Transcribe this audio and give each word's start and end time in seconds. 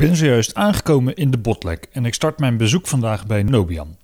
ben 0.00 0.16
zojuist 0.16 0.54
aangekomen 0.54 1.14
in 1.16 1.30
de 1.30 1.38
Botlek 1.38 1.86
en 1.92 2.04
ik 2.04 2.14
start 2.14 2.38
mijn 2.38 2.56
bezoek 2.56 2.86
vandaag 2.86 3.26
bij 3.26 3.42
Nobian. 3.42 3.96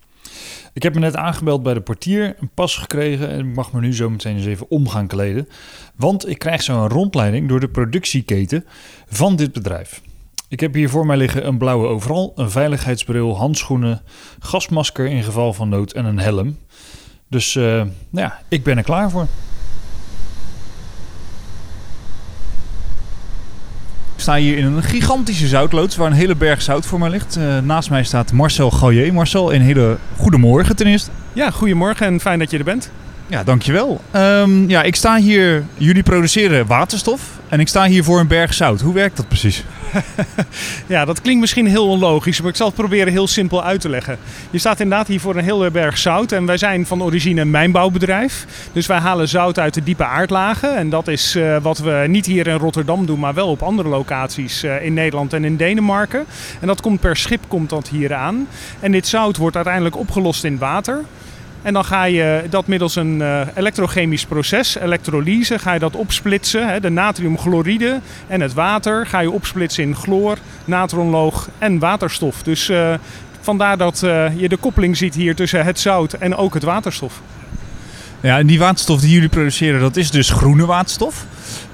Ik 0.72 0.82
heb 0.82 0.94
me 0.94 1.00
net 1.00 1.16
aangebeld 1.16 1.62
bij 1.62 1.74
de 1.74 1.80
portier, 1.80 2.36
een 2.40 2.50
pas 2.54 2.76
gekregen 2.76 3.28
en 3.28 3.38
ik 3.38 3.54
mag 3.54 3.72
me 3.72 3.80
nu 3.80 3.94
zo 3.94 4.10
meteen 4.10 4.36
eens 4.36 4.46
even 4.46 4.70
om 4.70 4.88
gaan 4.88 5.06
kleden. 5.06 5.48
Want 5.94 6.28
ik 6.28 6.38
krijg 6.38 6.62
zo 6.62 6.82
een 6.82 6.88
rondleiding 6.88 7.48
door 7.48 7.60
de 7.60 7.68
productieketen 7.68 8.64
van 9.08 9.36
dit 9.36 9.52
bedrijf. 9.52 10.00
Ik 10.48 10.60
heb 10.60 10.74
hier 10.74 10.90
voor 10.90 11.06
mij 11.06 11.16
liggen 11.16 11.46
een 11.46 11.58
blauwe 11.58 11.86
overal, 11.86 12.32
een 12.34 12.50
veiligheidsbril, 12.50 13.36
handschoenen, 13.36 14.02
gasmasker 14.38 15.06
in 15.06 15.22
geval 15.22 15.52
van 15.52 15.68
nood 15.68 15.92
en 15.92 16.04
een 16.04 16.18
helm. 16.18 16.58
Dus 17.28 17.56
eh, 17.56 17.62
nou 17.62 17.90
ja, 18.10 18.40
ik 18.48 18.62
ben 18.62 18.76
er 18.76 18.84
klaar 18.84 19.10
voor. 19.10 19.26
Sta 24.26 24.36
hier 24.36 24.58
in 24.58 24.64
een 24.64 24.82
gigantische 24.82 25.46
zoutloods 25.46 25.96
waar 25.96 26.06
een 26.06 26.16
hele 26.16 26.36
berg 26.36 26.62
zout 26.62 26.86
voor 26.86 26.98
mij 26.98 27.10
ligt. 27.10 27.36
Eh, 27.36 27.58
naast 27.58 27.90
mij 27.90 28.04
staat 28.04 28.32
Marcel 28.32 28.70
Gallier. 28.70 29.12
Marcel, 29.12 29.54
een 29.54 29.60
hele 29.60 29.96
goede 30.16 30.38
morgen 30.38 30.76
ten 30.76 30.86
eerste. 30.86 31.10
Ja, 31.32 31.50
goedemorgen 31.50 32.06
en 32.06 32.20
fijn 32.20 32.38
dat 32.38 32.50
je 32.50 32.58
er 32.58 32.64
bent. 32.64 32.90
Ja, 33.28 33.44
dankjewel. 33.44 34.00
Um, 34.16 34.68
ja, 34.68 34.82
ik 34.82 34.96
sta 34.96 35.16
hier, 35.16 35.64
jullie 35.74 36.02
produceren 36.02 36.66
waterstof 36.66 37.20
en 37.48 37.60
ik 37.60 37.68
sta 37.68 37.84
hier 37.84 38.04
voor 38.04 38.20
een 38.20 38.26
berg 38.26 38.54
zout. 38.54 38.80
Hoe 38.80 38.94
werkt 38.94 39.16
dat 39.16 39.28
precies? 39.28 39.64
ja, 40.86 41.04
dat 41.04 41.20
klinkt 41.20 41.40
misschien 41.40 41.66
heel 41.66 41.88
onlogisch, 41.88 42.40
maar 42.40 42.50
ik 42.50 42.56
zal 42.56 42.66
het 42.66 42.76
proberen 42.76 43.12
heel 43.12 43.26
simpel 43.26 43.64
uit 43.64 43.80
te 43.80 43.88
leggen. 43.88 44.18
Je 44.50 44.58
staat 44.58 44.80
inderdaad 44.80 45.06
hier 45.06 45.20
voor 45.20 45.36
een 45.36 45.44
hele 45.44 45.70
berg 45.70 45.98
zout 45.98 46.32
en 46.32 46.46
wij 46.46 46.56
zijn 46.56 46.86
van 46.86 47.02
origine 47.02 47.40
een 47.40 47.50
mijnbouwbedrijf. 47.50 48.46
Dus 48.72 48.86
wij 48.86 48.98
halen 48.98 49.28
zout 49.28 49.58
uit 49.58 49.74
de 49.74 49.82
diepe 49.82 50.04
aardlagen 50.04 50.76
en 50.76 50.90
dat 50.90 51.08
is 51.08 51.36
uh, 51.36 51.56
wat 51.62 51.78
we 51.78 52.04
niet 52.08 52.26
hier 52.26 52.46
in 52.46 52.58
Rotterdam 52.58 53.06
doen, 53.06 53.18
maar 53.18 53.34
wel 53.34 53.48
op 53.48 53.62
andere 53.62 53.88
locaties 53.88 54.64
uh, 54.64 54.84
in 54.84 54.94
Nederland 54.94 55.32
en 55.32 55.44
in 55.44 55.56
Denemarken. 55.56 56.24
En 56.60 56.66
dat 56.66 56.80
komt 56.80 57.00
per 57.00 57.16
schip 57.16 57.44
komt 57.48 57.70
dat 57.70 57.88
hier 57.88 58.14
aan. 58.14 58.48
En 58.80 58.92
dit 58.92 59.06
zout 59.06 59.36
wordt 59.36 59.56
uiteindelijk 59.56 59.96
opgelost 59.96 60.44
in 60.44 60.58
water. 60.58 61.04
En 61.66 61.72
dan 61.72 61.84
ga 61.84 62.04
je 62.04 62.44
dat 62.50 62.66
middels 62.66 62.96
een 62.96 63.18
uh, 63.20 63.40
elektrochemisch 63.54 64.26
proces, 64.26 64.78
elektrolyse, 64.78 65.58
ga 65.58 65.72
je 65.72 65.78
dat 65.78 65.96
opsplitsen. 65.96 66.68
Hè, 66.68 66.80
de 66.80 66.90
natriumchloride 66.90 68.00
en 68.26 68.40
het 68.40 68.54
water 68.54 69.06
ga 69.06 69.20
je 69.20 69.30
opsplitsen 69.30 69.82
in 69.82 69.94
chloor, 69.94 70.38
natronloog 70.64 71.48
en 71.58 71.78
waterstof. 71.78 72.42
Dus 72.42 72.70
uh, 72.70 72.94
vandaar 73.40 73.76
dat 73.76 74.02
uh, 74.04 74.40
je 74.40 74.48
de 74.48 74.56
koppeling 74.56 74.96
ziet 74.96 75.14
hier 75.14 75.34
tussen 75.34 75.64
het 75.64 75.80
zout 75.80 76.12
en 76.12 76.36
ook 76.36 76.54
het 76.54 76.62
waterstof. 76.62 77.20
Ja, 78.20 78.38
en 78.38 78.46
die 78.46 78.58
waterstof 78.58 79.00
die 79.00 79.10
jullie 79.10 79.28
produceren, 79.28 79.80
dat 79.80 79.96
is 79.96 80.10
dus 80.10 80.30
groene 80.30 80.66
waterstof. 80.66 81.24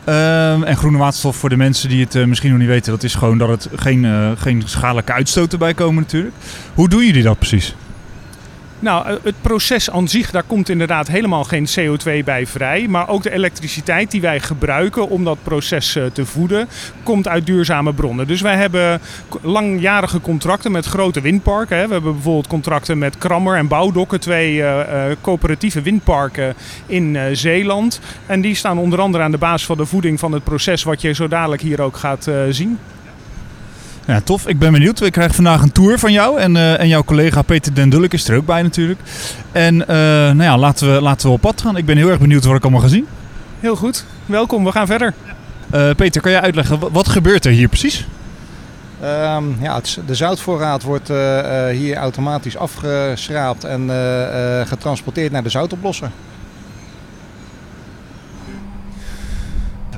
Uh, 0.08 0.68
en 0.68 0.76
groene 0.76 0.98
waterstof 0.98 1.36
voor 1.36 1.48
de 1.48 1.56
mensen 1.56 1.88
die 1.88 2.06
het 2.10 2.26
misschien 2.26 2.50
nog 2.50 2.58
niet 2.58 2.68
weten, 2.68 2.92
dat 2.92 3.02
is 3.02 3.14
gewoon 3.14 3.38
dat 3.38 3.48
het 3.48 3.68
geen, 3.74 4.36
geen 4.38 4.62
schadelijke 4.66 5.12
uitstoten 5.12 5.58
bij 5.58 5.74
komen 5.74 6.02
natuurlijk. 6.02 6.34
Hoe 6.74 6.88
doen 6.88 7.06
jullie 7.06 7.22
dat 7.22 7.38
precies? 7.38 7.74
Nou, 8.82 9.06
eh, 9.06 9.14
het 9.22 9.34
proces 9.40 9.90
aan 9.90 10.08
zich, 10.08 10.30
daar 10.30 10.42
komt 10.42 10.68
inderdaad 10.68 11.08
helemaal 11.08 11.44
geen 11.44 11.66
CO2 11.74 12.24
bij 12.24 12.46
vrij. 12.46 12.86
Maar 12.88 13.08
ook 13.08 13.22
de 13.22 13.32
elektriciteit 13.32 14.10
die 14.10 14.20
wij 14.20 14.40
gebruiken 14.40 15.08
om 15.08 15.24
dat 15.24 15.38
proces 15.42 15.96
eh, 15.96 16.04
te 16.04 16.26
voeden, 16.26 16.68
komt 17.02 17.28
uit 17.28 17.46
duurzame 17.46 17.92
bronnen. 17.92 18.26
Dus 18.26 18.40
wij 18.40 18.56
hebben 18.56 19.00
langjarige 19.42 20.20
contracten 20.20 20.72
met 20.72 20.86
grote 20.86 21.20
windparken. 21.20 21.86
We 21.86 21.92
hebben 21.92 22.12
bijvoorbeeld 22.12 22.46
contracten 22.46 22.98
met 22.98 23.18
Krammer 23.18 23.56
en 23.56 23.68
Bouwdokken, 23.68 24.20
twee 24.20 24.56
uh, 24.56 24.80
coöperatieve 25.20 25.82
windparken 25.82 26.54
in 26.86 27.36
Zeeland. 27.36 28.00
En 28.26 28.40
die 28.40 28.54
staan 28.54 28.78
onder 28.78 29.00
andere 29.00 29.24
aan 29.24 29.30
de 29.30 29.38
basis 29.38 29.66
van 29.66 29.76
de 29.76 29.86
voeding 29.86 30.18
van 30.18 30.32
het 30.32 30.44
proces 30.44 30.82
wat 30.82 31.00
je 31.00 31.12
zo 31.12 31.28
dadelijk 31.28 31.62
hier 31.62 31.80
ook 31.80 31.96
gaat 31.96 32.30
zien. 32.50 32.78
Ja, 34.06 34.20
tof. 34.20 34.46
Ik 34.46 34.58
ben 34.58 34.72
benieuwd. 34.72 35.00
Ik 35.00 35.12
krijg 35.12 35.34
vandaag 35.34 35.62
een 35.62 35.72
tour 35.72 35.98
van 35.98 36.12
jou. 36.12 36.40
En, 36.40 36.54
uh, 36.54 36.80
en 36.80 36.88
jouw 36.88 37.04
collega 37.04 37.42
Peter 37.42 37.74
Den 37.74 37.88
Dulk 37.88 38.12
is 38.12 38.28
er 38.28 38.36
ook 38.36 38.46
bij 38.46 38.62
natuurlijk. 38.62 39.00
En 39.52 39.74
uh, 39.74 39.86
nou 39.86 40.42
ja, 40.42 40.58
laten 40.58 40.94
we, 40.94 41.00
laten 41.00 41.28
we 41.28 41.34
op 41.34 41.40
pad 41.40 41.60
gaan. 41.60 41.76
Ik 41.76 41.84
ben 41.84 41.96
heel 41.96 42.08
erg 42.08 42.18
benieuwd 42.18 42.44
wat 42.44 42.56
ik 42.56 42.62
allemaal 42.62 42.80
ga 42.80 42.88
zien. 42.88 43.06
Heel 43.60 43.76
goed. 43.76 44.04
Welkom. 44.26 44.64
We 44.64 44.72
gaan 44.72 44.86
verder. 44.86 45.14
Uh, 45.74 45.90
Peter, 45.96 46.20
kan 46.20 46.30
jij 46.30 46.40
uitleggen, 46.40 46.78
wat, 46.78 46.90
wat 46.92 47.08
gebeurt 47.08 47.44
er 47.44 47.52
hier 47.52 47.68
precies? 47.68 48.06
Um, 49.02 49.56
ja, 49.60 49.74
het, 49.74 49.98
de 50.06 50.14
zoutvoorraad 50.14 50.82
wordt 50.82 51.08
hier 51.72 51.96
automatisch 51.96 52.56
afgeschraapt 52.56 53.64
en 53.64 53.90
getransporteerd 54.66 55.32
naar 55.32 55.42
de 55.42 55.48
zoutoplosser. 55.48 56.10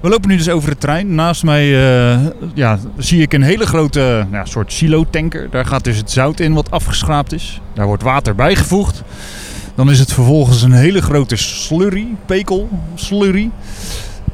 We 0.05 0.11
lopen 0.11 0.29
nu 0.29 0.37
dus 0.37 0.49
over 0.49 0.71
de 0.71 0.79
trein. 0.79 1.15
Naast 1.15 1.43
mij 1.43 1.67
uh, 1.67 2.27
ja, 2.55 2.79
zie 2.97 3.23
ik 3.23 3.33
een 3.33 3.43
hele 3.43 3.67
grote 3.67 4.27
soort 4.43 4.73
silo-tanker. 4.73 5.51
Daar 5.51 5.67
gaat 5.67 5.85
dus 5.85 5.97
het 5.97 6.11
zout 6.11 6.41
in 6.41 6.53
wat 6.53 6.71
afgeschraapt 6.71 7.33
is. 7.33 7.61
Daar 7.75 7.87
wordt 7.87 8.03
water 8.03 8.35
bijgevoegd. 8.35 9.03
Dan 9.75 9.91
is 9.91 9.99
het 9.99 10.13
vervolgens 10.13 10.63
een 10.63 10.73
hele 10.73 11.03
grote 11.03 11.37
slurry, 11.37 12.07
pekel, 12.27 12.69
slurry. 12.95 13.51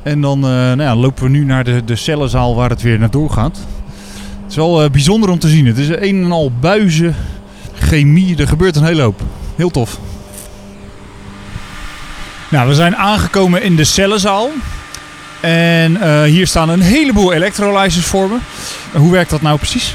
En 0.02 0.20
dan 0.20 0.38
uh, 0.38 0.50
nou 0.50 0.82
ja, 0.82 0.96
lopen 0.96 1.22
we 1.22 1.30
nu 1.30 1.44
naar 1.44 1.64
de, 1.64 1.84
de 1.84 1.96
cellenzaal 1.96 2.54
waar 2.54 2.70
het 2.70 2.82
weer 2.82 2.98
naartoe 2.98 3.32
gaat. 3.32 3.56
Het 4.42 4.50
is 4.50 4.56
wel 4.56 4.84
uh, 4.84 4.90
bijzonder 4.90 5.30
om 5.30 5.38
te 5.38 5.48
zien. 5.48 5.66
Het 5.66 5.78
is 5.78 5.88
een 5.88 6.24
en 6.24 6.32
al 6.32 6.52
buizen, 6.60 7.14
chemie. 7.74 8.36
Er 8.36 8.48
gebeurt 8.48 8.76
een 8.76 8.84
hele 8.84 9.02
hoop. 9.02 9.22
Heel 9.56 9.70
tof. 9.70 9.98
Nou, 12.50 12.68
we 12.68 12.74
zijn 12.74 12.96
aangekomen 12.96 13.62
in 13.62 13.76
de 13.76 13.84
cellenzaal. 13.84 14.50
En 15.40 15.92
uh, 15.92 16.22
hier 16.22 16.46
staan 16.46 16.68
een 16.68 16.80
heleboel 16.80 17.32
electrolyzers 17.32 18.06
voor 18.06 18.28
me. 18.28 18.36
Hoe 18.92 19.12
werkt 19.12 19.30
dat 19.30 19.42
nou 19.42 19.58
precies? 19.58 19.94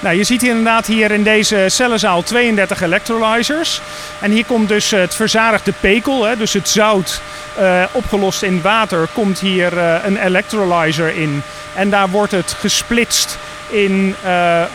Nou, 0.00 0.16
je 0.16 0.24
ziet 0.24 0.40
hier 0.40 0.50
inderdaad 0.50 0.86
hier 0.86 1.10
in 1.10 1.22
deze 1.22 1.64
cellenzaal 1.68 2.22
32 2.22 2.80
electrolyzers. 2.80 3.80
En 4.20 4.30
hier 4.30 4.44
komt 4.44 4.68
dus 4.68 4.90
het 4.90 5.14
verzadigde 5.14 5.72
pekel, 5.80 6.24
hè, 6.24 6.36
dus 6.36 6.52
het 6.52 6.68
zout 6.68 7.20
uh, 7.60 7.82
opgelost 7.92 8.42
in 8.42 8.62
water, 8.62 9.08
komt 9.12 9.40
hier 9.40 9.78
een 9.78 10.16
electrolyzer 10.16 11.16
in. 11.16 11.42
En 11.74 11.90
daar 11.90 12.08
wordt 12.08 12.32
het 12.32 12.56
gesplitst 12.58 13.38
in 13.68 14.14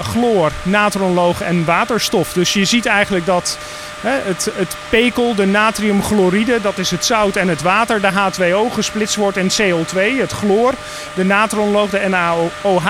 chloor, 0.01 0.51
natronloog 0.63 1.41
en 1.41 1.65
waterstof. 1.65 2.33
Dus 2.33 2.53
je 2.53 2.65
ziet 2.65 2.85
eigenlijk 2.85 3.25
dat 3.25 3.57
het, 4.01 4.49
het, 4.55 4.75
pekel, 4.89 5.35
de 5.35 5.45
natriumchloride, 5.45 6.61
dat 6.61 6.77
is 6.77 6.91
het 6.91 7.05
zout 7.05 7.35
en 7.35 7.47
het 7.47 7.61
water, 7.61 8.01
de 8.01 8.11
H2O 8.11 8.73
gesplitst 8.73 9.15
wordt 9.15 9.37
in 9.37 9.51
CO2, 9.51 10.19
het 10.19 10.31
chloor, 10.31 10.73
de 11.13 11.25
natronloog, 11.25 11.89
de 11.89 12.07
NaOH 12.09 12.87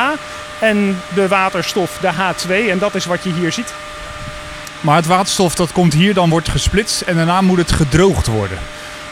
en 0.59 1.01
de 1.13 1.27
waterstof, 1.27 1.97
de 2.01 2.11
H2. 2.13 2.69
En 2.69 2.79
dat 2.79 2.95
is 2.95 3.05
wat 3.05 3.23
je 3.23 3.33
hier 3.33 3.51
ziet. 3.51 3.73
Maar 4.81 4.95
het 4.95 5.05
waterstof 5.05 5.55
dat 5.55 5.71
komt 5.71 5.93
hier, 5.93 6.13
dan 6.13 6.29
wordt 6.29 6.49
gesplitst 6.49 7.01
en 7.01 7.15
daarna 7.15 7.41
moet 7.41 7.57
het 7.57 7.71
gedroogd 7.71 8.27
worden. 8.27 8.57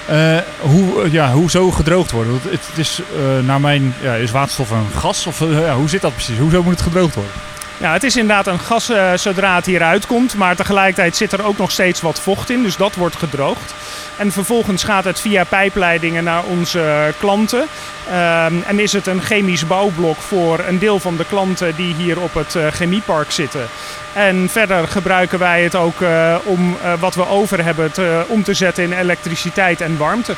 Uh, 0.10 0.38
hoe, 0.60 1.12
ja, 1.12 1.32
hoe 1.32 1.50
zo 1.50 1.72
gedroogd 1.72 2.12
worden? 2.12 2.34
Het, 2.34 2.44
het 2.52 2.78
is, 2.78 3.02
uh, 3.16 3.46
naar 3.46 3.62
mijn, 3.62 3.96
ja, 4.02 4.14
is 4.14 4.32
waterstof 4.32 4.70
een 4.70 4.88
gas? 4.96 5.26
Of 5.26 5.40
ja, 5.40 5.76
hoe 5.76 5.90
zit 5.90 6.02
dat 6.02 6.14
precies? 6.14 6.38
Hoezo 6.38 6.64
moet 6.64 6.74
het 6.74 6.82
gedroogd 6.82 7.16
worden? 7.16 7.34
Ja, 7.80 7.94
het 7.94 8.04
is 8.04 8.16
inderdaad 8.16 8.48
een 8.48 8.60
gas 8.60 8.90
uh, 8.90 9.14
zodra 9.14 9.56
het 9.56 9.66
hieruit 9.66 10.06
komt, 10.06 10.36
maar 10.36 10.56
tegelijkertijd 10.56 11.16
zit 11.16 11.32
er 11.32 11.46
ook 11.46 11.58
nog 11.58 11.72
steeds 11.72 12.02
wat 12.02 12.20
vocht 12.20 12.50
in, 12.50 12.64
dus 12.64 12.78
dat 12.78 12.96
wordt 12.96 13.16
gedroogd. 13.16 13.74
En 14.18 14.32
vervolgens 14.32 14.84
gaat 14.84 15.04
het 15.04 15.20
via 15.20 15.44
pijpleidingen 15.44 16.24
naar 16.24 16.44
onze 16.44 17.14
klanten. 17.20 17.60
Um, 17.60 18.64
en 18.68 18.80
is 18.80 18.94
het 18.94 19.08
een 19.08 19.22
chemisch 19.22 19.68
bouwblok 19.68 20.18
voor 20.18 20.60
een 20.68 20.80
deel 20.80 21.00
van 21.00 21.18
de 21.18 21.26
klanten 21.26 21.76
die 21.76 21.94
hier 21.94 22.20
op 22.20 22.34
het 22.34 22.56
uh, 22.56 22.68
chemiepark 22.68 23.32
zitten. 23.32 23.68
En 24.14 24.50
verder 24.50 24.88
gebruiken 24.88 25.40
wij 25.40 25.64
het 25.64 25.76
ook 25.76 26.00
uh, 26.00 26.36
om 26.44 26.78
wat 27.00 27.16
we 27.16 27.28
over 27.28 27.64
hebben 27.64 27.92
te, 27.92 28.26
om 28.28 28.44
te 28.44 28.54
zetten 28.54 28.84
in 28.84 28.94
elektriciteit 28.94 29.82
en 29.82 29.98
warmte. 29.98 30.36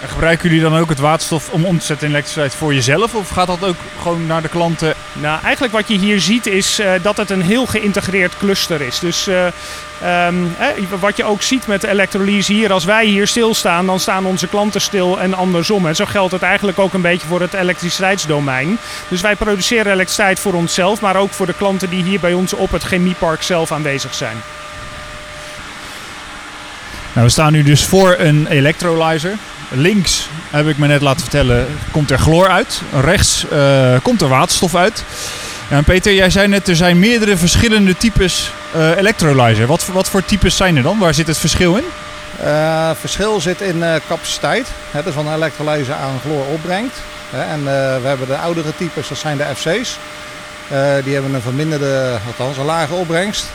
En 0.00 0.08
gebruiken 0.08 0.48
jullie 0.48 0.64
dan 0.64 0.78
ook 0.78 0.88
het 0.88 0.98
waterstof 0.98 1.50
om 1.50 1.64
om 1.64 1.78
te 1.78 1.84
zetten 1.84 2.06
in 2.06 2.12
elektriciteit 2.12 2.54
voor 2.54 2.74
jezelf? 2.74 3.14
Of 3.14 3.28
gaat 3.28 3.46
dat 3.46 3.64
ook 3.64 3.76
gewoon 4.00 4.26
naar 4.26 4.42
de 4.42 4.48
klanten? 4.48 4.91
Nou, 5.12 5.42
eigenlijk 5.42 5.72
wat 5.72 5.88
je 5.88 5.98
hier 5.98 6.20
ziet 6.20 6.46
is 6.46 6.80
uh, 6.80 6.92
dat 7.02 7.16
het 7.16 7.30
een 7.30 7.42
heel 7.42 7.66
geïntegreerd 7.66 8.36
cluster 8.38 8.80
is. 8.80 8.98
Dus 8.98 9.26
eh, 9.26 9.46
wat 11.00 11.16
je 11.16 11.24
ook 11.24 11.42
ziet 11.42 11.66
met 11.66 11.84
elektrolyse 11.84 12.52
hier, 12.52 12.72
als 12.72 12.84
wij 12.84 13.06
hier 13.06 13.26
stilstaan, 13.26 13.86
dan 13.86 14.00
staan 14.00 14.26
onze 14.26 14.48
klanten 14.48 14.80
stil 14.80 15.20
en 15.20 15.34
andersom. 15.34 15.86
En 15.86 15.96
zo 15.96 16.04
geldt 16.04 16.32
het 16.32 16.42
eigenlijk 16.42 16.78
ook 16.78 16.94
een 16.94 17.02
beetje 17.02 17.26
voor 17.26 17.40
het 17.40 17.54
elektriciteitsdomein. 17.54 18.78
Dus 19.08 19.20
wij 19.20 19.36
produceren 19.36 19.92
elektriciteit 19.92 20.40
voor 20.40 20.54
onszelf, 20.54 21.00
maar 21.00 21.16
ook 21.16 21.32
voor 21.32 21.46
de 21.46 21.54
klanten 21.54 21.90
die 21.90 22.02
hier 22.02 22.20
bij 22.20 22.32
ons 22.32 22.52
op 22.52 22.72
het 22.72 22.82
chemiepark 22.82 23.42
zelf 23.42 23.72
aanwezig 23.72 24.14
zijn. 24.14 24.36
Nou, 27.12 27.26
we 27.26 27.32
staan 27.32 27.52
nu 27.52 27.62
dus 27.62 27.84
voor 27.84 28.14
een 28.18 28.46
electrolyzer. 28.46 29.36
Links, 29.74 30.28
heb 30.50 30.66
ik 30.66 30.78
me 30.78 30.86
net 30.86 31.00
laten 31.00 31.20
vertellen, 31.20 31.66
komt 31.90 32.10
er 32.10 32.18
chloor 32.18 32.48
uit. 32.48 32.80
Rechts 33.00 33.46
uh, 33.52 33.94
komt 34.02 34.20
er 34.20 34.28
waterstof 34.28 34.74
uit. 34.74 35.04
Peter, 35.84 36.14
jij 36.14 36.30
zei 36.30 36.48
net, 36.48 36.68
er 36.68 36.76
zijn 36.76 36.98
meerdere 36.98 37.36
verschillende 37.36 37.96
types 37.96 38.50
uh, 38.76 38.96
electrolyzer. 38.96 39.66
Wat, 39.66 39.86
wat 39.86 40.08
voor 40.08 40.24
types 40.24 40.56
zijn 40.56 40.76
er 40.76 40.82
dan? 40.82 40.98
Waar 40.98 41.14
zit 41.14 41.26
het 41.26 41.38
verschil 41.38 41.76
in? 41.76 41.84
Uh, 42.44 42.90
verschil 43.00 43.40
zit 43.40 43.60
in 43.60 43.84
capaciteit. 44.08 44.66
Hè, 44.90 45.02
dus 45.02 45.14
van 45.14 45.26
een 45.26 45.52
aan 45.92 46.20
chloor 46.24 46.46
opbrengt. 46.46 46.96
En 47.30 47.64
we 48.02 48.08
hebben 48.08 48.26
de 48.26 48.36
oudere 48.36 48.72
types, 48.76 49.08
dat 49.08 49.18
zijn 49.18 49.36
de 49.36 49.44
FC's. 49.54 49.98
die 51.04 51.14
hebben 51.14 51.34
een 51.34 51.42
verminderde, 51.42 52.18
althans 52.26 52.56
een 52.56 52.64
lage 52.64 52.94
opbrengst. 52.94 53.46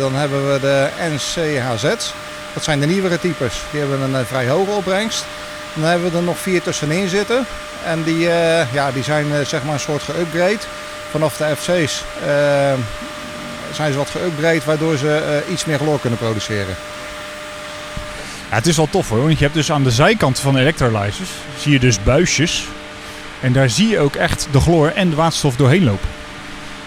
dan 0.00 0.14
hebben 0.14 0.52
we 0.52 0.60
de 0.60 0.88
NCHZ. 1.10 1.82
Dat 2.54 2.64
zijn 2.64 2.80
de 2.80 2.86
nieuwere 2.86 3.18
types. 3.18 3.54
Die 3.70 3.80
hebben 3.80 4.14
een 4.14 4.26
vrij 4.26 4.48
hoge 4.48 4.70
opbrengst. 4.70 5.24
Dan 5.74 5.84
hebben 5.84 6.10
we 6.10 6.16
er 6.16 6.22
nog 6.22 6.38
vier 6.38 6.62
tussenin 6.62 7.08
zitten. 7.08 7.46
En 7.84 8.02
die, 8.02 8.18
ja, 8.72 8.90
die 8.94 9.02
zijn 9.02 9.46
zeg 9.46 9.62
maar 9.64 9.74
een 9.74 9.80
soort 9.80 10.02
geüpgrade. 10.02 10.66
Vanaf 11.10 11.36
de 11.36 11.56
FC's 11.56 12.02
zijn 13.72 13.92
ze 13.92 13.98
wat 13.98 14.10
geüpgrade 14.10 14.64
waardoor 14.64 14.96
ze 14.96 15.42
iets 15.50 15.64
meer 15.64 15.78
chloor 15.78 16.00
kunnen 16.00 16.18
produceren. 16.18 16.74
Het 18.48 18.66
is 18.66 18.76
wel 18.76 18.88
tof 18.90 19.08
hoor, 19.08 19.22
want 19.22 19.38
je 19.38 19.44
hebt 19.44 19.54
dus 19.54 19.72
aan 19.72 19.82
de 19.82 19.90
zijkant 19.90 20.38
van 20.38 20.54
de 20.54 20.60
electrolyzers 20.60 21.30
zie 21.58 21.72
je 21.72 21.78
dus 21.78 22.02
buisjes. 22.02 22.64
En 23.40 23.52
daar 23.52 23.70
zie 23.70 23.88
je 23.88 23.98
ook 23.98 24.14
echt 24.14 24.48
de 24.50 24.60
chloor 24.60 24.88
en 24.88 25.10
de 25.10 25.16
waterstof 25.16 25.56
doorheen 25.56 25.84
lopen. 25.84 26.08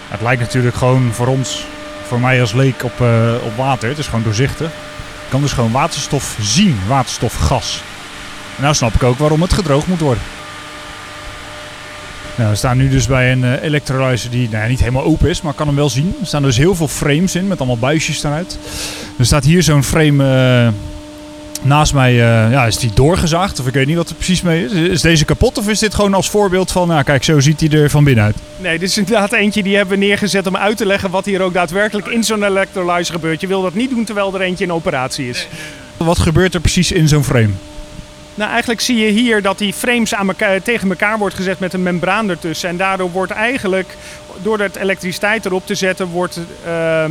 het 0.08 0.22
lijkt 0.22 0.42
natuurlijk 0.42 0.76
gewoon 0.76 1.12
voor 1.14 1.28
ons, 1.28 1.66
voor 2.08 2.20
mij 2.20 2.42
als 2.42 2.54
leek 2.54 2.84
op, 2.84 3.02
op 3.44 3.56
water, 3.56 3.90
het 3.90 3.98
is 3.98 4.06
gewoon 4.06 4.24
doorzichtig. 4.24 4.68
Je 4.68 5.30
kan 5.30 5.42
dus 5.42 5.52
gewoon 5.52 5.72
waterstof 5.72 6.36
zien, 6.40 6.80
waterstofgas. 6.88 7.82
Nou 8.56 8.74
snap 8.74 8.94
ik 8.94 9.04
ook 9.04 9.18
waarom 9.18 9.42
het 9.42 9.54
gedroogd 9.54 9.88
moet 9.88 10.00
worden. 10.00 10.24
Nou, 12.36 12.50
we 12.50 12.56
staan 12.56 12.78
nu 12.78 12.90
dus 12.90 13.08
bij 13.08 13.32
een 13.32 13.44
uh, 13.44 13.62
electrolyzer 13.62 14.30
die 14.30 14.50
nou, 14.50 14.70
niet 14.70 14.80
helemaal 14.80 15.04
open 15.04 15.30
is, 15.30 15.42
maar 15.42 15.54
kan 15.54 15.68
hem 15.68 15.76
wel 15.76 15.90
zien. 15.90 16.16
Er 16.20 16.28
staan 16.28 16.42
dus 16.42 16.58
heel 16.58 16.76
veel 16.76 16.88
frames 16.88 17.36
in 17.36 17.48
met 17.48 17.58
allemaal 17.58 17.78
buisjes 17.78 18.24
eruit. 18.24 18.58
Er 19.18 19.26
staat 19.26 19.44
hier 19.44 19.64
zo'n 19.64 19.84
frame 19.84 20.24
uh, 20.66 20.74
Naast 21.64 21.94
mij 21.94 22.12
uh, 22.14 22.52
ja, 22.52 22.66
is 22.66 22.78
die 22.78 22.92
doorgezaagd, 22.94 23.60
of 23.60 23.68
ik 23.68 23.74
weet 23.74 23.88
niet 23.88 23.96
wat 23.96 24.10
er 24.10 24.16
precies 24.16 24.42
mee 24.42 24.66
is. 24.66 24.72
Is 24.72 25.02
deze 25.02 25.26
kapot 25.26 25.58
of 25.58 25.70
is 25.70 25.80
dit 25.80 25.94
gewoon 25.94 26.14
als 26.14 26.30
voorbeeld 26.30 26.72
van, 26.72 26.88
nou 26.88 27.04
kijk, 27.04 27.24
zo 27.24 27.40
ziet 27.40 27.60
hij 27.60 27.70
er 27.70 27.90
van 27.90 28.04
binnen 28.04 28.24
uit? 28.24 28.36
Nee, 28.58 28.80
dit 28.80 28.90
is 28.90 28.98
inderdaad 28.98 29.34
eentje 29.34 29.64
die 29.64 29.76
hebben 29.76 30.00
we 30.00 30.06
neergezet 30.06 30.48
om 30.48 30.58
uit 30.58 30.78
te 30.78 30.86
leggen 30.86 31.10
wat 31.10 31.26
hier 31.26 31.42
ook 31.42 31.54
daadwerkelijk 31.54 32.08
in 32.08 32.24
zo'n 32.24 32.44
electrolyzer 32.44 33.14
gebeurt. 33.14 33.42
Je 33.42 33.48
wil 33.48 33.62
dat 33.62 33.74
niet 33.74 33.90
doen 33.90 34.04
terwijl 34.04 34.34
er 34.34 34.42
eentje 34.42 34.64
in 34.64 34.72
operatie 34.72 35.30
is. 35.30 35.48
Wat 35.98 36.20
gebeurt 36.20 36.54
er 36.54 36.60
precies 36.60 36.92
in 36.92 37.08
zo'n 37.08 37.24
frame? 37.24 37.52
Nou, 38.36 38.52
eigenlijk 38.52 38.82
zie 38.82 38.98
je 38.98 39.12
hier 39.12 39.42
dat 39.42 39.58
die 39.58 39.74
frames 39.74 40.16
aan 40.16 40.28
elkaar, 40.28 40.62
tegen 40.62 40.90
elkaar 40.90 41.18
wordt 41.18 41.36
gezet 41.36 41.60
met 41.60 41.74
een 41.74 41.84
membraan 41.84 42.30
ertussen. 42.30 42.70
En 42.70 42.78
daardoor 42.78 43.12
wordt 43.12 43.32
eigenlijk 43.32 43.96
door 44.42 44.58
de 44.58 44.70
elektriciteit 44.80 45.46
erop 45.46 45.66
te 45.66 45.76
zetten, 45.76 46.08
wordt, 46.08 46.40
uh, 46.66 47.06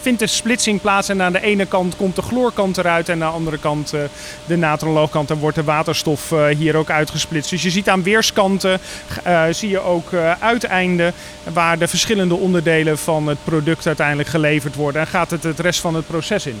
vindt 0.00 0.18
de 0.18 0.26
splitsing 0.26 0.80
plaats. 0.80 1.08
En 1.08 1.22
aan 1.22 1.32
de 1.32 1.40
ene 1.40 1.66
kant 1.66 1.96
komt 1.96 2.16
de 2.16 2.22
chloorkant 2.22 2.78
eruit 2.78 3.08
en 3.08 3.14
aan 3.14 3.30
de 3.30 3.36
andere 3.36 3.58
kant 3.58 3.94
uh, 3.94 4.00
de 4.46 4.56
natronloogkant. 4.56 5.30
En 5.30 5.38
wordt 5.38 5.56
de 5.56 5.64
waterstof 5.64 6.30
uh, 6.30 6.46
hier 6.46 6.76
ook 6.76 6.90
uitgesplitst. 6.90 7.50
Dus 7.50 7.62
je 7.62 7.70
ziet 7.70 7.88
aan 7.88 8.02
weerskanten, 8.02 8.80
eh, 9.22 9.42
zie 9.50 9.68
je 9.68 9.80
ook 9.80 10.12
uiteinden 10.40 11.12
waar 11.52 11.78
de 11.78 11.88
verschillende 11.88 12.34
onderdelen 12.34 12.98
van 12.98 13.26
het 13.26 13.38
product 13.44 13.86
uiteindelijk 13.86 14.28
geleverd 14.28 14.74
worden. 14.74 15.00
En 15.00 15.06
gaat 15.06 15.30
het 15.30 15.42
het 15.42 15.60
rest 15.60 15.80
van 15.80 15.94
het 15.94 16.06
proces 16.06 16.46
in. 16.46 16.60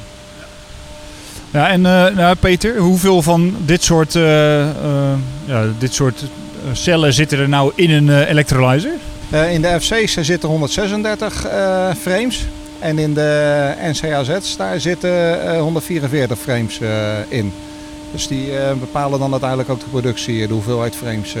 Ja, 1.50 1.68
en 1.68 1.80
nou, 1.80 2.34
Peter, 2.34 2.76
hoeveel 2.76 3.22
van 3.22 3.54
dit 3.64 3.82
soort, 3.82 4.12
ja, 5.44 5.66
dit 5.78 5.94
soort 5.94 6.24
cellen 6.72 7.12
zitten 7.12 7.38
er 7.38 7.48
nou 7.48 7.72
in 7.74 7.90
een 7.90 8.24
electrolyzer? 8.24 8.92
In 9.50 9.62
de 9.62 9.80
FC's 9.80 10.16
zitten 10.20 10.48
136 10.48 11.46
uh, 11.46 11.90
frames. 12.00 12.46
En 12.78 12.98
in 12.98 13.14
de 13.14 13.74
NCAZ's 13.82 14.56
daar 14.56 14.80
zitten 14.80 15.44
uh, 15.44 15.60
144 15.60 16.38
frames 16.38 16.80
in. 17.28 17.52
Dus 18.12 18.28
die 18.28 18.50
bepalen 18.80 19.18
dan 19.18 19.30
uiteindelijk 19.30 19.70
ook 19.70 19.80
de 19.80 19.90
productie, 19.90 20.46
de 20.46 20.54
hoeveelheid 20.54 20.96
frames. 20.96 21.34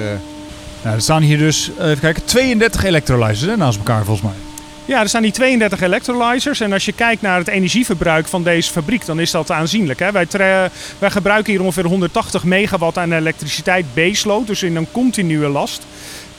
Nou, 0.82 0.94
er 0.94 1.02
staan 1.02 1.22
hier 1.22 1.38
dus, 1.38 1.70
even 1.80 2.00
kijken, 2.00 2.24
32 2.24 2.84
electrolyzers 2.84 3.50
hè, 3.50 3.56
naast 3.56 3.78
elkaar 3.78 4.04
volgens 4.04 4.26
mij. 4.26 4.49
Ja, 4.84 5.00
er 5.00 5.08
staan 5.08 5.22
die 5.22 5.32
32 5.32 5.80
electrolyzers. 5.80 6.60
En 6.60 6.72
als 6.72 6.84
je 6.84 6.92
kijkt 6.92 7.22
naar 7.22 7.38
het 7.38 7.48
energieverbruik 7.48 8.28
van 8.28 8.42
deze 8.42 8.70
fabriek, 8.70 9.06
dan 9.06 9.20
is 9.20 9.30
dat 9.30 9.50
aanzienlijk. 9.50 9.98
Hè? 9.98 10.12
Wij, 10.12 10.26
wij 10.98 11.10
gebruiken 11.10 11.52
hier 11.52 11.62
ongeveer 11.62 11.84
180 11.84 12.44
megawatt 12.44 12.98
aan 12.98 13.12
elektriciteit 13.12 13.84
baseload, 13.94 14.46
dus 14.46 14.62
in 14.62 14.76
een 14.76 14.92
continue 14.92 15.48
last. 15.48 15.86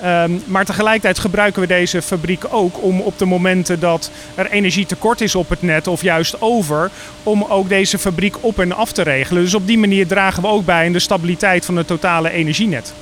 Um, 0.05 0.43
maar 0.45 0.65
tegelijkertijd 0.65 1.19
gebruiken 1.19 1.61
we 1.61 1.67
deze 1.67 2.01
fabriek 2.01 2.43
ook 2.49 2.83
om 2.83 3.01
op 3.01 3.17
de 3.17 3.25
momenten 3.25 3.79
dat 3.79 4.11
er 4.35 4.49
energietekort 4.49 5.21
is 5.21 5.35
op 5.35 5.49
het 5.49 5.61
net 5.61 5.87
of 5.87 6.01
juist 6.01 6.41
over, 6.41 6.91
om 7.23 7.43
ook 7.43 7.69
deze 7.69 7.97
fabriek 7.97 8.35
op 8.39 8.59
en 8.59 8.71
af 8.71 8.91
te 8.91 9.01
regelen. 9.01 9.43
Dus 9.43 9.53
op 9.53 9.67
die 9.67 9.77
manier 9.77 10.07
dragen 10.07 10.41
we 10.41 10.47
ook 10.47 10.65
bij 10.65 10.85
aan 10.85 10.91
de 10.91 10.99
stabiliteit 10.99 11.65
van 11.65 11.75
het 11.75 11.87
totale 11.87 12.31
energienet. 12.31 12.93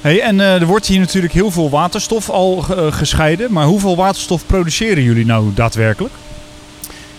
Hey, 0.00 0.20
en 0.20 0.38
uh, 0.38 0.60
er 0.60 0.66
wordt 0.66 0.86
hier 0.86 0.98
natuurlijk 0.98 1.32
heel 1.32 1.50
veel 1.50 1.70
waterstof 1.70 2.30
al 2.30 2.64
uh, 2.70 2.92
gescheiden. 2.92 3.52
Maar 3.52 3.66
hoeveel 3.66 3.96
waterstof 3.96 4.46
produceren 4.46 5.02
jullie 5.02 5.26
nou 5.26 5.54
daadwerkelijk? 5.54 6.14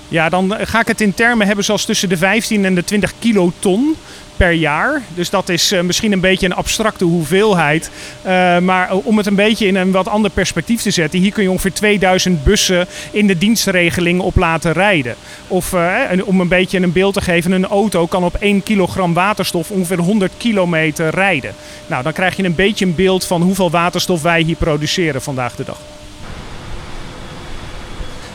Ja, 0.08 0.30
dan 0.30 0.56
ga 0.62 0.80
ik 0.80 0.88
het 0.88 1.02
in 1.02 1.14
termen 1.14 1.48
hebben 1.48 1.66
zoals 1.66 1.86
tussen 1.86 2.10
de 2.10 2.18
15 2.18 2.66
en 2.66 2.76
de 2.76 2.84
20 2.84 3.14
kiloton 3.20 3.96
per 4.40 4.52
jaar. 4.52 5.02
Dus 5.14 5.30
dat 5.30 5.50
is 5.50 5.72
uh, 5.72 5.82
misschien 5.82 6.12
een 6.12 6.20
beetje 6.20 6.46
een 6.46 6.54
abstracte 6.54 7.06
hoeveelheid. 7.06 7.90
Uh, 8.26 8.58
maar 8.58 8.94
om 8.94 9.18
het 9.18 9.26
een 9.26 9.36
beetje 9.36 9.68
in 9.68 9.76
een 9.76 9.92
wat 9.92 10.08
ander 10.08 10.32
perspectief 10.32 10.82
te 10.82 10.92
zetten. 10.92 11.20
Hier 11.20 11.32
kun 11.32 11.44
je 11.44 11.52
ongeveer 11.52 11.74
2000 11.74 12.44
bussen 12.44 12.88
in 13.12 13.28
de 13.28 13.38
dienstregeling 13.38 14.22
op 14.22 14.36
laten 14.36 14.72
rijden. 14.72 15.16
Of 15.48 15.74
uh, 15.74 16.02
om 16.26 16.42
een 16.42 16.48
beetje 16.48 16.80
een 16.80 16.92
beeld 16.92 17.14
te 17.14 17.22
geven. 17.22 17.52
Een 17.52 17.68
auto 17.68 18.08
kan 18.08 18.24
op 18.24 18.36
1 18.36 18.64
kilogram 18.64 19.14
waterstof 19.14 19.72
ongeveer 19.72 20.00
100 20.00 20.32
kilometer 20.38 21.10
rijden. 21.10 21.54
Nou, 21.88 22.04
dan 22.04 22.14
krijg 22.14 22.36
je 22.36 22.44
een 22.44 22.56
beetje 22.56 22.86
een 22.86 22.96
beeld 22.96 23.26
van 23.26 23.42
hoeveel 23.42 23.72
waterstof 23.72 24.22
wij 24.22 24.42
hier 24.42 24.56
produceren 24.56 25.22
vandaag 25.22 25.56
de 25.56 25.64
dag. 25.64 25.78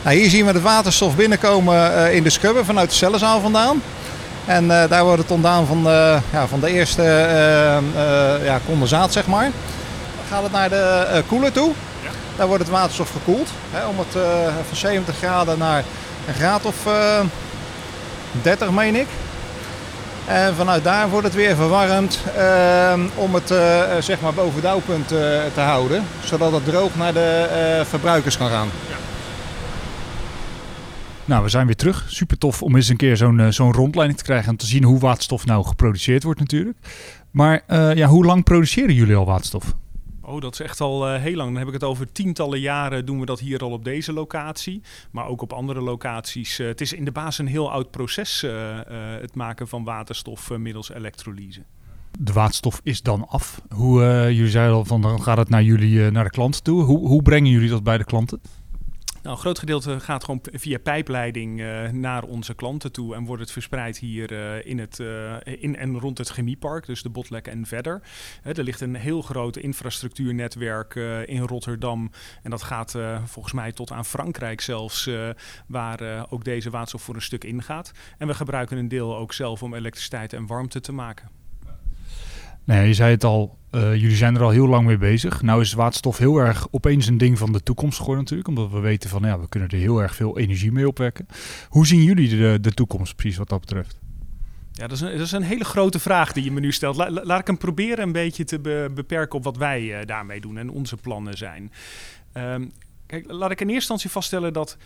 Nou, 0.03 0.17
hier 0.17 0.29
zien 0.29 0.45
we 0.45 0.53
de 0.53 0.61
waterstof 0.61 1.15
binnenkomen 1.15 2.13
in 2.13 2.23
de 2.23 2.29
scrubber 2.29 2.65
vanuit 2.65 2.89
de 2.89 2.95
cellenzaal 2.95 3.41
vandaan. 3.41 3.81
En 4.45 4.63
uh, 4.63 4.83
daar 4.89 5.03
wordt 5.03 5.21
het 5.21 5.31
ontdaan 5.31 5.65
van, 5.65 5.77
uh, 5.77 6.17
ja, 6.31 6.47
van 6.47 6.59
de 6.59 6.71
eerste 6.71 7.01
uh, 7.01 8.45
ja, 8.45 8.59
condensaat, 8.65 9.13
zeg 9.13 9.27
maar. 9.27 9.43
Dan 9.43 10.25
gaat 10.29 10.43
het 10.43 10.51
naar 10.51 10.69
de 10.69 11.23
koeler 11.27 11.51
toe. 11.51 11.71
Ja. 12.03 12.09
Daar 12.35 12.47
wordt 12.47 12.63
het 12.63 12.71
waterstof 12.71 13.11
gekoeld. 13.11 13.49
Hè, 13.71 13.85
om 13.85 13.99
het 13.99 14.17
van 14.67 14.77
70 14.77 15.17
graden 15.17 15.57
naar 15.57 15.83
een 16.27 16.33
graad 16.33 16.65
of 16.65 16.75
30, 18.41 18.71
meen 18.71 18.95
ik. 18.95 19.07
En 20.27 20.55
vanuit 20.55 20.83
daar 20.83 21.09
wordt 21.09 21.25
het 21.25 21.35
weer 21.35 21.55
verwarmd 21.55 22.19
om 23.15 23.33
het 23.33 23.53
zeg 23.99 24.21
maar 24.21 24.33
boven 24.33 24.61
dauwpunt 24.61 25.07
te 25.53 25.61
houden. 25.61 26.07
Zodat 26.23 26.51
het 26.51 26.65
droog 26.65 26.95
naar 26.95 27.13
de 27.13 27.81
verbruikers 27.89 28.37
kan 28.37 28.49
gaan. 28.49 28.69
Ja. 28.89 29.04
Nou, 31.27 31.43
we 31.43 31.49
zijn 31.49 31.65
weer 31.65 31.75
terug. 31.75 32.05
Super 32.07 32.37
tof 32.37 32.63
om 32.63 32.75
eens 32.75 32.87
een 32.87 32.97
keer 32.97 33.17
zo'n 33.17 33.39
uh, 33.39 33.47
zo'n 33.47 33.73
rondleiding 33.73 34.19
te 34.19 34.25
krijgen 34.25 34.49
en 34.49 34.57
te 34.57 34.65
zien 34.65 34.83
hoe 34.83 34.99
waterstof 34.99 35.45
nou 35.45 35.65
geproduceerd 35.65 36.23
wordt 36.23 36.39
natuurlijk. 36.39 36.77
Maar 37.31 37.63
uh, 37.67 37.95
ja, 37.95 38.07
hoe 38.07 38.25
lang 38.25 38.43
produceren 38.43 38.93
jullie 38.93 39.15
al 39.15 39.25
waterstof? 39.25 39.73
Oh, 40.21 40.41
dat 40.41 40.53
is 40.53 40.59
echt 40.59 40.81
al 40.81 41.13
uh, 41.13 41.21
heel 41.21 41.35
lang. 41.35 41.49
Dan 41.49 41.57
heb 41.57 41.67
ik 41.67 41.73
het 41.73 41.83
over 41.83 42.11
tientallen 42.11 42.59
jaren 42.59 43.05
doen 43.05 43.19
we 43.19 43.25
dat 43.25 43.39
hier 43.39 43.59
al 43.59 43.71
op 43.71 43.83
deze 43.83 44.13
locatie. 44.13 44.81
Maar 45.11 45.27
ook 45.27 45.41
op 45.41 45.53
andere 45.53 45.81
locaties. 45.81 46.57
het 46.57 46.81
is 46.81 46.93
in 46.93 47.05
de 47.05 47.11
basis 47.11 47.37
een 47.37 47.47
heel 47.47 47.71
oud 47.71 47.91
proces, 47.91 48.45
het 49.21 49.35
maken 49.35 49.67
van 49.67 49.83
waterstof 49.83 50.49
middels 50.57 50.91
elektrolyse. 50.91 51.61
De 52.19 52.33
waterstof 52.33 52.79
is 52.83 53.01
dan 53.01 53.27
af. 53.27 53.61
Hoe, 53.69 54.01
jullie 54.33 54.49
zeiden 54.49 54.75
al 54.75 54.85
van 54.85 55.01
dan 55.01 55.21
gaat 55.21 55.37
het 55.37 55.49
naar 55.49 55.63
jullie, 55.63 56.11
naar 56.11 56.23
de 56.23 56.29
klanten 56.29 56.63
toe. 56.63 56.83
Hoe, 56.83 57.07
hoe 57.07 57.21
brengen 57.21 57.51
jullie 57.51 57.69
dat 57.69 57.83
bij 57.83 57.97
de 57.97 58.05
klanten? 58.05 58.41
Nou, 59.25 59.37
een 59.37 59.43
groot 59.43 59.59
gedeelte 59.59 59.99
gaat 59.99 60.23
gewoon 60.23 60.41
via 60.51 60.77
pijpleiding 60.77 61.59
uh, 61.59 61.89
naar 61.89 62.23
onze 62.23 62.53
klanten 62.53 62.91
toe 62.91 63.15
en 63.15 63.25
wordt 63.25 63.41
het 63.41 63.51
verspreid 63.51 63.97
hier 63.97 64.31
uh, 64.31 64.65
in, 64.65 64.79
het, 64.79 64.99
uh, 64.99 65.35
in 65.43 65.75
en 65.75 65.99
rond 65.99 66.17
het 66.17 66.29
chemiepark, 66.29 66.85
dus 66.85 67.01
de 67.01 67.09
Botlek 67.09 67.47
en 67.47 67.65
verder. 67.65 68.01
er 68.43 68.63
ligt 68.63 68.81
een 68.81 68.95
heel 68.95 69.21
groot 69.21 69.57
infrastructuurnetwerk 69.57 70.95
in 71.25 71.41
Rotterdam 71.41 72.11
en 72.43 72.49
dat 72.49 72.63
gaat 72.63 72.95
volgens 73.25 73.53
mij 73.53 73.71
tot 73.71 73.91
aan 73.91 74.05
Frankrijk 74.05 74.61
zelfs, 74.61 75.09
waar 75.67 76.31
ook 76.31 76.43
deze 76.43 76.69
waterstof 76.69 77.01
voor 77.01 77.15
een 77.15 77.21
stuk 77.21 77.43
ingaat. 77.43 77.91
En 78.17 78.27
we 78.27 78.33
gebruiken 78.33 78.77
een 78.77 78.87
deel 78.87 79.17
ook 79.17 79.33
zelf 79.33 79.63
om 79.63 79.73
elektriciteit 79.73 80.33
en 80.33 80.45
warmte 80.45 80.79
te 80.79 80.91
maken. 80.91 81.44
Nee, 82.65 82.87
je 82.87 82.93
zei 82.93 83.11
het 83.11 83.23
al, 83.23 83.57
uh, 83.71 83.95
jullie 83.95 84.15
zijn 84.15 84.35
er 84.35 84.43
al 84.43 84.49
heel 84.49 84.67
lang 84.67 84.85
mee 84.85 84.97
bezig. 84.97 85.41
Nou 85.41 85.61
is 85.61 85.73
waterstof 85.73 86.17
heel 86.17 86.37
erg 86.37 86.67
opeens 86.71 87.07
een 87.07 87.17
ding 87.17 87.37
van 87.37 87.51
de 87.51 87.63
toekomst 87.63 87.97
geworden 87.97 88.23
natuurlijk. 88.23 88.49
Omdat 88.49 88.71
we 88.71 88.79
weten 88.79 89.09
van, 89.09 89.21
ja, 89.21 89.39
we 89.39 89.49
kunnen 89.49 89.69
er 89.69 89.77
heel 89.77 90.01
erg 90.01 90.15
veel 90.15 90.37
energie 90.37 90.71
mee 90.71 90.87
opwekken. 90.87 91.27
Hoe 91.69 91.87
zien 91.87 92.03
jullie 92.03 92.29
de, 92.29 92.57
de 92.61 92.71
toekomst 92.73 93.15
precies 93.15 93.37
wat 93.37 93.49
dat 93.49 93.59
betreft? 93.59 93.99
Ja, 94.71 94.87
dat 94.87 94.91
is, 94.91 95.01
een, 95.01 95.11
dat 95.11 95.25
is 95.25 95.31
een 95.31 95.41
hele 95.41 95.63
grote 95.63 95.99
vraag 95.99 96.33
die 96.33 96.43
je 96.43 96.51
me 96.51 96.59
nu 96.59 96.71
stelt. 96.71 96.95
laat 97.23 97.39
ik 97.39 97.47
hem 97.47 97.57
proberen 97.57 98.03
een 98.03 98.11
beetje 98.11 98.43
te 98.43 98.59
beperken 98.93 99.37
op 99.37 99.43
wat 99.43 99.57
wij 99.57 99.81
uh, 99.81 100.05
daarmee 100.05 100.41
doen 100.41 100.57
en 100.57 100.69
onze 100.69 100.95
plannen 100.95 101.37
zijn. 101.37 101.71
Um, 102.33 102.71
kijk, 103.05 103.25
laat 103.27 103.51
ik 103.51 103.61
in 103.61 103.67
eerste 103.67 103.73
instantie 103.73 104.09
vaststellen 104.09 104.53
dat 104.53 104.77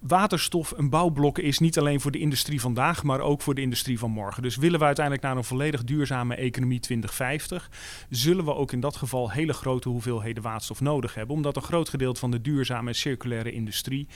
waterstof 0.00 0.72
een 0.76 0.90
bouwblok 0.90 1.38
is 1.38 1.58
niet 1.58 1.78
alleen 1.78 2.00
voor 2.00 2.10
de 2.10 2.18
industrie 2.18 2.60
vandaag, 2.60 3.02
maar 3.02 3.20
ook 3.20 3.42
voor 3.42 3.54
de 3.54 3.60
industrie 3.60 3.98
van 3.98 4.10
morgen. 4.10 4.42
Dus 4.42 4.56
willen 4.56 4.78
we 4.78 4.84
uiteindelijk 4.84 5.26
naar 5.26 5.36
een 5.36 5.44
volledig 5.44 5.84
duurzame 5.84 6.34
economie 6.34 6.80
2050, 6.80 7.70
zullen 8.08 8.44
we 8.44 8.54
ook 8.54 8.72
in 8.72 8.80
dat 8.80 8.96
geval 8.96 9.30
hele 9.30 9.52
grote 9.52 9.88
hoeveelheden 9.88 10.42
waterstof 10.42 10.80
nodig 10.80 11.14
hebben. 11.14 11.36
Omdat 11.36 11.56
een 11.56 11.62
groot 11.62 11.88
gedeelte 11.88 12.20
van 12.20 12.30
de 12.30 12.40
duurzame 12.40 12.88
en 12.88 12.94
circulaire 12.94 13.52
industrie 13.52 14.08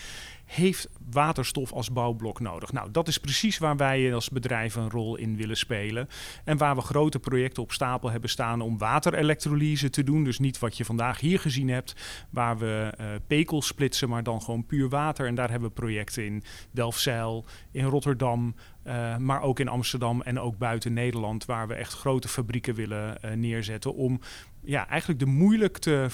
heeft 0.45 0.89
waterstof 1.11 1.73
als 1.73 1.93
bouwblok 1.93 2.41
nodig. 2.41 2.73
Nou, 2.73 2.91
dat 2.91 3.09
is 3.09 3.19
precies 3.19 3.59
waar 3.59 3.77
wij 3.77 4.15
als 4.15 4.31
bedrijf 4.31 4.75
een 4.75 4.91
rol 4.91 5.17
in 5.17 5.37
willen 5.37 5.57
spelen. 5.57 6.09
En 6.45 6.57
waar 6.57 6.75
we 6.75 6.81
grote 6.81 7.19
projecten 7.19 7.63
op 7.63 7.73
stapel 7.73 8.11
hebben 8.11 8.31
staan 8.31 8.61
om 8.61 8.79
waterelektrolyse 8.79 9.91
te 9.91 10.05
doen. 10.05 10.25
Dus 10.25 10.39
niet 10.39 10.59
wat 10.59 10.77
je 10.77 10.85
vandaag 10.85 11.21
hier 11.21 11.41
gezien 11.41 11.69
hebt, 11.69 11.95
waar 12.31 12.59
we 12.59 12.93
uh, 13.01 13.07
pekel 13.27 13.63
splitsen, 13.63 14.09
maar 14.09 14.23
dan 14.23 14.43
gewoon 14.43 14.67
puur 14.67 14.89
water. 14.89 15.27
En 15.27 15.35
daar 15.35 15.51
hebben 15.55 15.73
projecten 15.73 16.25
in 16.25 16.43
Delfzijl, 16.71 17.45
in 17.71 17.85
Rotterdam, 17.85 18.55
uh, 18.87 19.17
maar 19.17 19.43
ook 19.43 19.61
in 19.61 19.69
Amsterdam 19.69 20.23
en 20.23 20.41
ook 20.41 20.59
buiten 20.59 20.93
Nederland, 20.93 21.45
waar 21.45 21.69
we 21.69 21.75
echt 21.75 21.93
grote 21.93 22.29
fabrieken 22.29 22.75
willen 22.75 23.19
uh, 23.25 23.33
neerzetten 23.33 23.95
om 23.95 24.21
ja, 24.65 24.89
eigenlijk 24.89 25.21
de 25.21 25.27
moeilijk 25.27 25.79
te 25.79 26.07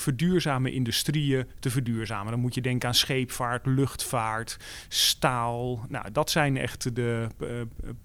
industrieën 0.72 1.46
te 1.58 1.70
verduurzamen. 1.70 2.32
Dan 2.32 2.40
moet 2.40 2.54
je 2.54 2.60
denken 2.60 2.88
aan 2.88 2.94
scheepvaart, 2.94 3.66
luchtvaart, 3.66 4.56
staal. 4.88 5.84
Nou, 5.88 6.10
dat 6.12 6.30
zijn 6.30 6.56
echt 6.56 6.94
de 6.94 7.26
uh, 7.40 7.48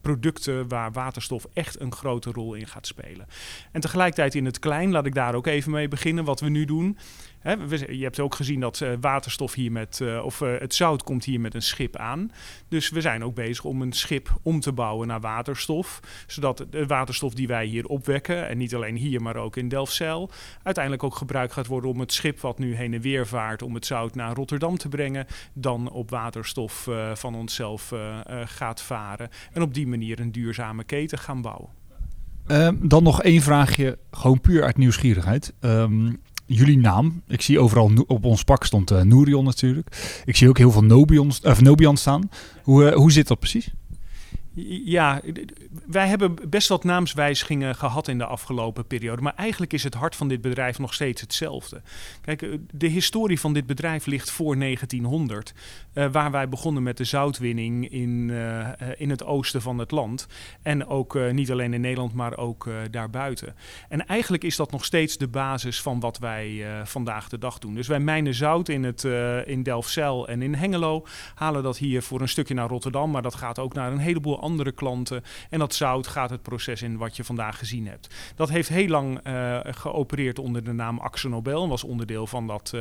producten 0.01 0.67
waar 0.67 0.91
waterstof 0.91 1.47
echt 1.53 1.79
een 1.79 1.93
grote 1.93 2.31
rol 2.31 2.53
in 2.53 2.67
gaat 2.67 2.87
spelen. 2.87 3.27
En 3.71 3.81
tegelijkertijd 3.81 4.35
in 4.35 4.45
het 4.45 4.59
klein, 4.59 4.91
laat 4.91 5.05
ik 5.05 5.15
daar 5.15 5.35
ook 5.35 5.47
even 5.47 5.71
mee 5.71 5.87
beginnen, 5.87 6.23
wat 6.23 6.39
we 6.39 6.49
nu 6.49 6.65
doen 6.65 6.97
je 7.45 8.03
hebt 8.03 8.19
ook 8.19 8.35
gezien 8.35 8.59
dat 8.59 8.79
uh, 8.79 8.89
waterstof 9.01 9.53
hier 9.53 9.71
met, 9.71 9.99
uh, 10.01 10.25
of 10.25 10.41
uh, 10.41 10.59
het 10.59 10.73
zout 10.73 11.03
komt 11.03 11.25
hier 11.25 11.39
met 11.39 11.53
een 11.53 11.61
schip 11.61 11.95
aan. 11.95 12.31
Dus 12.67 12.89
we 12.89 13.01
zijn 13.01 13.23
ook 13.23 13.35
bezig 13.35 13.63
om 13.63 13.81
een 13.81 13.91
schip 13.91 14.39
om 14.41 14.59
te 14.59 14.71
bouwen 14.71 15.07
naar 15.07 15.19
waterstof. 15.19 15.99
Zodat 16.27 16.65
de 16.69 16.85
waterstof 16.85 17.33
die 17.33 17.47
wij 17.47 17.65
hier 17.65 17.85
opwekken, 17.85 18.47
en 18.47 18.57
niet 18.57 18.75
alleen 18.75 18.95
hier, 18.95 19.21
maar 19.21 19.35
ook 19.35 19.55
in 19.55 19.67
Delfzijl, 19.67 20.29
uiteindelijk 20.63 21.03
ook 21.03 21.15
gebruikt 21.15 21.53
gaat 21.53 21.67
worden 21.67 21.89
om 21.89 21.99
het 21.99 22.13
schip 22.13 22.39
wat 22.39 22.59
nu 22.59 22.75
heen 22.75 22.93
en 22.93 23.01
weer 23.01 23.27
vaart 23.27 23.61
om 23.61 23.73
het 23.73 23.85
zout 23.85 24.15
naar 24.15 24.35
Rotterdam 24.35 24.77
te 24.77 24.89
brengen, 24.89 25.25
dan 25.53 25.91
op 25.91 26.09
waterstof 26.09 26.89
van 27.13 27.35
onszelf 27.35 27.93
gaat 28.45 28.81
varen. 28.81 29.29
En 29.53 29.61
op 29.61 29.73
die 29.73 29.87
manier 29.87 30.19
een 30.19 30.31
duurzame 30.31 30.83
keten 30.83 31.17
gaan 31.17 31.41
bouwen. 31.41 31.69
Ehm, 32.47 32.75
dan 32.81 33.03
nog 33.03 33.21
één 33.21 33.41
vraagje, 33.41 33.97
gewoon 34.11 34.41
puur 34.41 34.63
uit 34.63 34.77
nieuwsgierigheid. 34.77 35.53
Um, 35.59 36.21
jullie 36.45 36.77
naam. 36.77 37.21
Ik 37.27 37.41
zie 37.41 37.59
overal 37.59 37.91
op 38.07 38.25
ons 38.25 38.43
pak 38.43 38.63
stond 38.63 38.91
uh, 38.91 39.01
natuurlijk. 39.43 40.21
Ik 40.25 40.35
zie 40.35 40.49
ook 40.49 40.57
heel 40.57 40.71
veel 40.71 40.83
Nobion, 40.83 41.31
of 41.43 41.61
Nobian 41.61 41.97
staan. 41.97 42.29
Hoe, 42.63 42.89
uh, 42.89 42.95
hoe 42.95 43.11
zit 43.11 43.27
dat 43.27 43.39
precies? 43.39 43.73
Ja, 44.85 45.21
wij 45.85 46.07
hebben 46.07 46.35
best 46.49 46.67
wat 46.67 46.83
naamswijzigingen 46.83 47.75
gehad 47.75 48.07
in 48.07 48.17
de 48.17 48.25
afgelopen 48.25 48.87
periode. 48.87 49.21
Maar 49.21 49.35
eigenlijk 49.35 49.73
is 49.73 49.83
het 49.83 49.93
hart 49.93 50.15
van 50.15 50.27
dit 50.27 50.41
bedrijf 50.41 50.79
nog 50.79 50.93
steeds 50.93 51.21
hetzelfde. 51.21 51.81
Kijk, 52.21 52.41
eh, 52.41 52.49
de 52.71 52.87
historie 52.87 53.39
van 53.39 53.53
dit 53.53 53.65
bedrijf 53.65 54.05
ligt 54.05 54.31
voor 54.31 54.57
1900. 54.57 55.53
Uh, 55.93 56.11
waar 56.11 56.31
wij 56.31 56.49
begonnen 56.49 56.83
met 56.83 56.97
de 56.97 57.03
zoutwinning 57.03 57.91
in, 57.91 58.29
uh, 58.29 58.67
in 58.97 59.09
het 59.09 59.23
oosten 59.23 59.61
van 59.61 59.77
het 59.77 59.91
land. 59.91 60.27
En 60.61 60.87
ook 60.87 61.31
niet 61.31 61.51
alleen 61.51 61.73
in 61.73 61.81
Nederland, 61.81 62.13
maar 62.13 62.37
ook 62.37 62.69
daarbuiten. 62.91 63.55
En 63.89 64.07
eigenlijk 64.07 64.43
is 64.43 64.55
dat 64.55 64.71
nog 64.71 64.85
steeds 64.85 65.17
de 65.17 65.27
basis 65.27 65.81
van 65.81 65.99
wat 65.99 66.17
wij 66.17 66.65
vandaag 66.83 67.29
de 67.29 67.37
dag 67.37 67.59
doen. 67.59 67.75
Dus 67.75 67.87
wij 67.87 67.99
mijnen 67.99 68.33
zout 68.33 68.69
in, 68.69 68.83
het, 68.83 69.03
in 69.45 69.63
Delfzijl 69.63 70.27
en 70.27 70.41
in 70.41 70.55
Hengelo. 70.55 71.05
Halen 71.35 71.63
dat 71.63 71.77
hier 71.77 72.01
voor 72.01 72.21
een 72.21 72.29
stukje 72.29 72.53
naar 72.53 72.67
Rotterdam. 72.67 73.11
Maar 73.11 73.21
dat 73.21 73.35
gaat 73.35 73.59
ook 73.59 73.73
naar 73.73 73.91
een 73.91 73.97
heleboel 73.97 74.39
andere 74.45 74.71
klanten. 74.71 75.23
En 75.49 75.59
dat 75.59 75.73
zout 75.73 76.07
gaat 76.07 76.29
het 76.29 76.41
proces 76.41 76.81
in 76.81 76.97
wat 76.97 77.15
je 77.15 77.23
vandaag 77.23 77.57
gezien 77.57 77.87
hebt. 77.87 78.15
Dat 78.35 78.49
heeft 78.49 78.69
heel 78.69 78.87
lang 78.87 79.19
geopereerd 79.63 80.39
onder 80.39 80.63
de 80.63 80.71
naam 80.71 80.99
Axonobel. 80.99 81.63
En 81.63 81.69
was 81.69 81.83
onderdeel 81.83 82.27
van 82.27 82.47
dat 82.47 82.73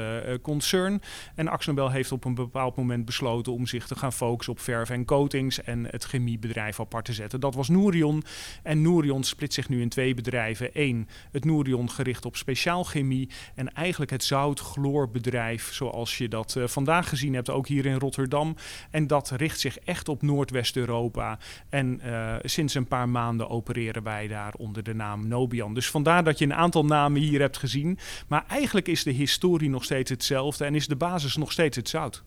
concern. 0.42 1.02
En 1.34 1.48
Axonobel 1.48 1.90
heeft 1.90 2.12
op 2.12 2.24
een 2.24 2.34
bepaald 2.34 2.76
moment 2.76 3.04
besloten 3.04 3.52
om 3.52 3.66
zich 3.66 3.86
te 3.86 3.96
gaan 3.96 4.12
focussen 4.12 4.52
op 4.52 4.60
verf 4.60 4.90
en 4.90 5.04
coatings 5.04 5.62
en 5.62 5.86
het 5.90 6.04
chemiebedrijf 6.04 6.80
apart 6.80 7.04
te 7.04 7.12
zetten. 7.12 7.40
Dat 7.40 7.54
was 7.54 7.68
Nourion. 7.68 8.24
En 8.62 8.82
Nourion 8.82 9.24
split 9.24 9.54
zich 9.54 9.68
nu 9.68 9.80
in 9.80 9.88
twee 9.88 10.14
bedrijven. 10.14 10.70
Eén, 10.72 11.08
het 11.30 11.44
Nourion 11.44 11.90
gericht 11.90 12.24
op 12.24 12.36
speciaal 12.36 12.84
chemie 12.84 13.30
en 13.54 13.72
eigenlijk 13.72 14.10
het 14.10 14.24
zoutgloorbedrijf 14.24 15.72
zoals 15.72 16.18
je 16.18 16.28
dat 16.28 16.54
uh, 16.58 16.66
vandaag 16.66 17.08
gezien 17.08 17.34
hebt, 17.34 17.50
ook 17.50 17.68
hier 17.68 17.86
in 17.86 17.98
Rotterdam. 17.98 18.56
En 18.90 19.06
dat 19.06 19.30
richt 19.30 19.60
zich 19.60 19.78
echt 19.78 20.08
op 20.08 20.22
Noordwest-Europa. 20.22 21.38
En 21.68 22.00
uh, 22.04 22.34
sinds 22.42 22.74
een 22.74 22.88
paar 22.88 23.08
maanden 23.08 23.48
opereren 23.48 24.02
wij 24.02 24.28
daar 24.28 24.54
onder 24.56 24.82
de 24.82 24.94
naam 24.94 25.28
Nobian. 25.28 25.74
Dus 25.74 25.90
vandaar 25.90 26.24
dat 26.24 26.38
je 26.38 26.44
een 26.44 26.54
aantal 26.54 26.84
namen 26.84 27.20
hier 27.20 27.40
hebt 27.40 27.56
gezien. 27.56 27.98
Maar 28.28 28.44
eigenlijk 28.48 28.88
is 28.88 29.02
de 29.02 29.10
historie 29.10 29.70
nog 29.70 29.84
steeds 29.84 30.10
hetzelfde 30.10 30.64
en 30.64 30.74
is 30.74 30.86
de 30.86 30.96
basis 30.96 31.36
nog 31.36 31.52
steeds 31.52 31.76
het 31.76 31.88
zout. 31.88 32.22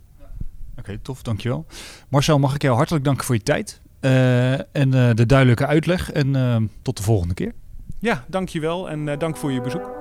Oké, 0.78 0.98
tof, 0.98 1.22
dankjewel. 1.22 1.66
Marcel, 2.10 2.40
mag 2.40 2.56
ik 2.56 2.62
jou 2.62 2.76
hartelijk 2.76 3.04
danken 3.04 3.26
voor 3.26 3.36
je 3.36 3.44
tijd 3.44 3.82
uh, 4.02 4.54
en 4.54 4.66
uh, 4.94 5.10
de 5.14 5.26
duidelijke 5.26 5.66
uitleg. 5.66 6.12
En 6.12 6.72
tot 6.82 6.98
de 6.98 7.04
volgende 7.04 7.34
keer. 7.34 7.54
Ja, 8.00 8.26
dankjewel 8.28 8.90
en 8.90 9.20
dank 9.20 9.38
voor 9.38 9.52
je 9.52 9.62
bezoek. 9.62 9.97